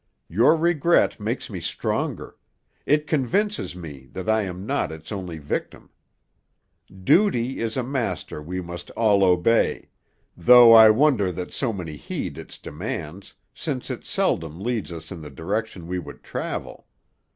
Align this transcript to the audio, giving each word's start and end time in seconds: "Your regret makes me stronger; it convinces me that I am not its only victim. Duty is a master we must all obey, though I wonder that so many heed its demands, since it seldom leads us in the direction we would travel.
"Your 0.29 0.55
regret 0.55 1.19
makes 1.19 1.47
me 1.47 1.59
stronger; 1.59 2.35
it 2.87 3.05
convinces 3.05 3.75
me 3.75 4.07
that 4.13 4.27
I 4.27 4.41
am 4.41 4.65
not 4.65 4.91
its 4.91 5.11
only 5.11 5.37
victim. 5.37 5.91
Duty 7.03 7.59
is 7.59 7.77
a 7.77 7.83
master 7.83 8.41
we 8.41 8.61
must 8.61 8.89
all 8.97 9.23
obey, 9.23 9.89
though 10.35 10.73
I 10.73 10.89
wonder 10.89 11.31
that 11.33 11.53
so 11.53 11.71
many 11.71 11.97
heed 11.97 12.39
its 12.39 12.57
demands, 12.57 13.35
since 13.53 13.91
it 13.91 14.03
seldom 14.03 14.59
leads 14.59 14.91
us 14.91 15.11
in 15.11 15.21
the 15.21 15.29
direction 15.29 15.85
we 15.85 15.99
would 15.99 16.23
travel. 16.23 16.87